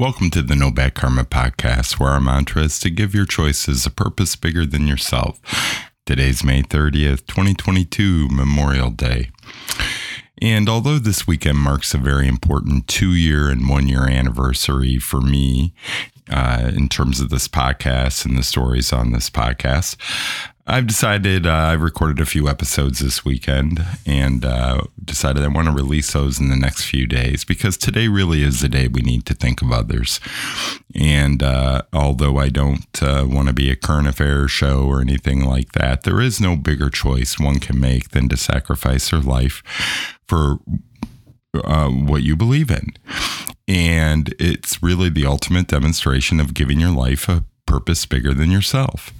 [0.00, 3.84] Welcome to the No Bad Karma podcast, where our mantra is to give your choices
[3.84, 5.40] a purpose bigger than yourself.
[6.06, 9.32] Today's May 30th, 2022, Memorial Day.
[10.40, 15.20] And although this weekend marks a very important two year and one year anniversary for
[15.20, 15.74] me
[16.30, 19.96] uh, in terms of this podcast and the stories on this podcast,
[20.70, 25.66] I've decided uh, I've recorded a few episodes this weekend and uh, decided I want
[25.66, 29.00] to release those in the next few days because today really is the day we
[29.00, 30.20] need to think of others.
[30.94, 35.42] And uh, although I don't uh, want to be a current affairs show or anything
[35.42, 39.62] like that, there is no bigger choice one can make than to sacrifice their life
[40.26, 40.58] for
[41.64, 42.92] uh, what you believe in.
[43.68, 49.12] And it's really the ultimate demonstration of giving your life a purpose bigger than yourself.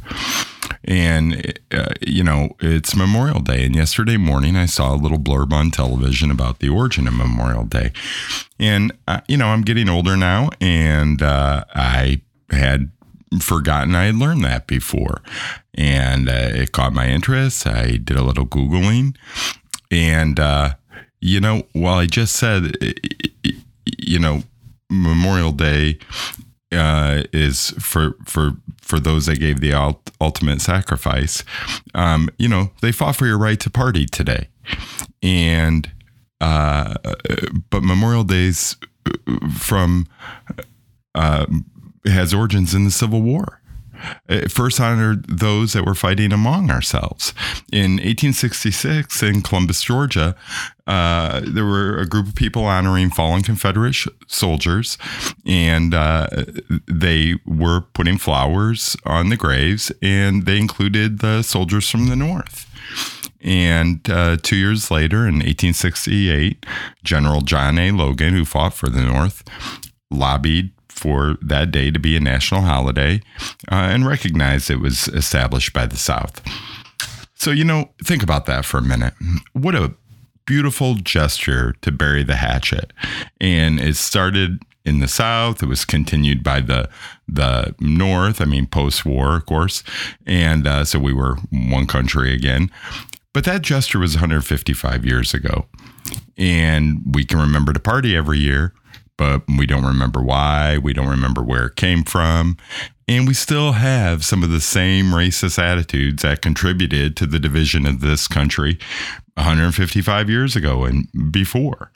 [0.84, 3.66] And, uh, you know, it's Memorial Day.
[3.66, 7.64] And yesterday morning, I saw a little blurb on television about the origin of Memorial
[7.64, 7.92] Day.
[8.58, 12.90] And, uh, you know, I'm getting older now, and uh, I had
[13.40, 15.20] forgotten I had learned that before.
[15.74, 17.66] And uh, it caught my interest.
[17.66, 19.14] I did a little Googling.
[19.90, 20.74] And, uh,
[21.20, 22.76] you know, while I just said,
[24.08, 24.42] you know,
[24.90, 25.98] Memorial Day
[26.72, 31.44] uh, is for for for those that gave the ult- ultimate sacrifice.
[31.94, 34.48] Um, you know, they fought for your right to party today,
[35.22, 35.90] and
[36.40, 36.94] uh,
[37.70, 38.76] but Memorial Days
[39.58, 40.06] from
[41.14, 41.46] uh,
[42.06, 43.60] has origins in the Civil War.
[44.28, 47.32] It first honored those that were fighting among ourselves.
[47.72, 50.36] In 1866, in Columbus, Georgia,
[50.86, 54.96] uh, there were a group of people honoring fallen Confederate sh- soldiers,
[55.44, 56.28] and uh,
[56.86, 62.66] they were putting flowers on the graves, and they included the soldiers from the North.
[63.40, 66.66] And uh, two years later, in 1868,
[67.04, 67.90] General John A.
[67.92, 69.44] Logan, who fought for the North,
[70.10, 73.20] lobbied for that day to be a national holiday
[73.70, 76.42] uh, and recognized it was established by the South.
[77.34, 79.14] So, you know, think about that for a minute.
[79.52, 79.94] What a
[80.44, 82.92] beautiful gesture to bury the hatchet.
[83.40, 85.62] And it started in the South.
[85.62, 86.88] It was continued by the
[87.28, 88.40] the North.
[88.40, 89.84] I mean, post war, of course,
[90.26, 92.70] and uh, so we were one country again.
[93.34, 95.66] But that gesture was 155 years ago,
[96.38, 98.72] and we can remember to party every year
[99.18, 100.78] but we don't remember why.
[100.78, 102.56] We don't remember where it came from.
[103.06, 107.84] And we still have some of the same racist attitudes that contributed to the division
[107.84, 108.78] of this country
[109.34, 111.90] 155 years ago and before.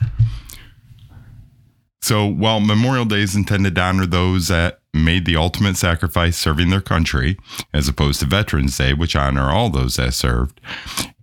[2.02, 6.70] So while Memorial Day is intended to honor those that made the ultimate sacrifice serving
[6.70, 7.38] their country,
[7.72, 10.60] as opposed to Veterans Day, which honor all those that served,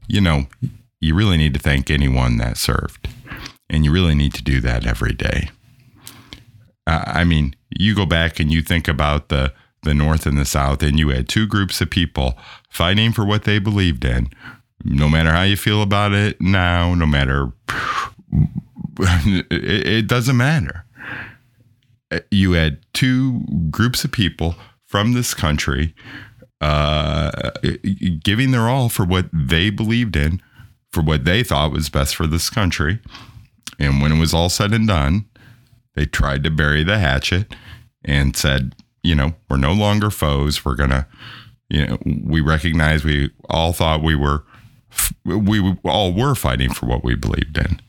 [0.08, 0.48] you know,
[1.02, 3.10] you really need to thank anyone that served.
[3.70, 5.50] And you really need to do that every day.
[7.06, 10.84] I mean, you go back and you think about the the North and the South,
[10.84, 12.38] and you had two groups of people
[12.70, 14.30] fighting for what they believed in.
[14.84, 17.52] No matter how you feel about it now, no matter,
[19.00, 20.86] it, it doesn't matter.
[22.32, 24.56] You had two groups of people
[24.86, 25.94] from this country
[26.60, 27.52] uh,
[28.22, 30.42] giving their all for what they believed in,
[30.92, 33.00] for what they thought was best for this country.
[33.78, 35.29] And when it was all said and done,
[35.96, 37.54] they tried to bury the hatchet
[38.04, 40.64] and said, you know, we're no longer foes.
[40.64, 41.08] We're going to,
[41.70, 44.44] you know, we recognize we all thought we were,
[45.26, 47.82] we all were fighting for what we believed in.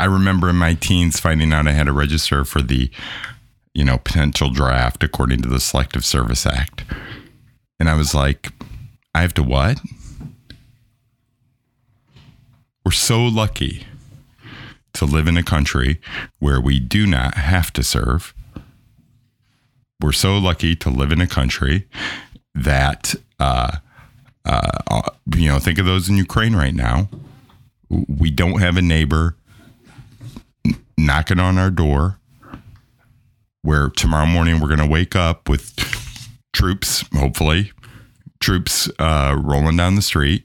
[0.00, 2.90] I remember in my teens finding out I had to register for the,
[3.74, 6.84] you know, potential draft according to the Selective Service Act.
[7.78, 8.50] And I was like,
[9.14, 9.78] I have to what?
[12.90, 13.86] We're so lucky
[14.94, 16.00] to live in a country
[16.40, 18.34] where we do not have to serve.
[20.00, 21.86] We're so lucky to live in a country
[22.52, 23.76] that, uh,
[24.44, 25.02] uh,
[25.36, 27.08] you know, think of those in Ukraine right now.
[27.88, 29.36] We don't have a neighbor
[30.98, 32.18] knocking on our door
[33.62, 35.76] where tomorrow morning we're going to wake up with
[36.52, 37.70] troops, hopefully,
[38.40, 40.44] troops uh, rolling down the street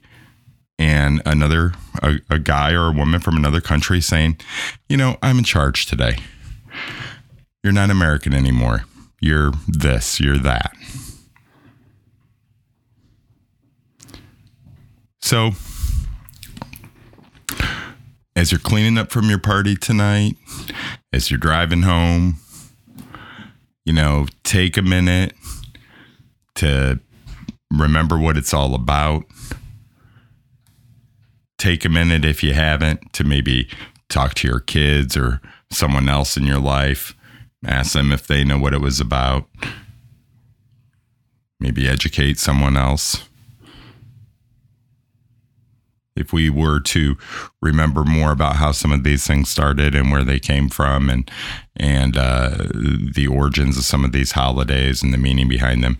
[0.78, 4.38] and another a, a guy or a woman from another country saying,
[4.88, 6.18] you know, I'm in charge today.
[7.62, 8.84] You're not American anymore.
[9.20, 10.72] You're this, you're that.
[15.20, 15.52] So,
[18.36, 20.36] as you're cleaning up from your party tonight,
[21.12, 22.36] as you're driving home,
[23.84, 25.32] you know, take a minute
[26.56, 27.00] to
[27.72, 29.24] remember what it's all about
[31.58, 33.68] take a minute if you haven't to maybe
[34.08, 37.14] talk to your kids or someone else in your life.
[37.64, 39.48] Ask them if they know what it was about.
[41.58, 43.26] Maybe educate someone else
[46.16, 47.16] if we were to
[47.60, 51.30] remember more about how some of these things started and where they came from and
[51.76, 52.56] and uh,
[53.14, 55.98] the origins of some of these holidays and the meaning behind them,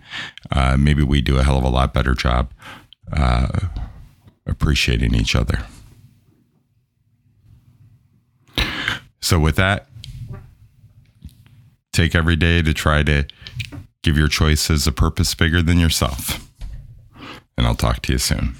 [0.50, 2.50] uh, maybe we do a hell of a lot better job
[3.12, 3.46] uh,
[4.46, 5.66] appreciating each other.
[9.20, 9.88] So with that,
[11.92, 13.26] take every day to try to
[14.02, 16.48] give your choices a purpose bigger than yourself.
[17.58, 18.54] And I'll talk to you soon.